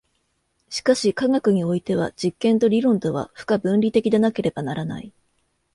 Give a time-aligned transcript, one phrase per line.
[0.69, 5.13] しかし科学においては実験と理論とは不可分離的でなければならない。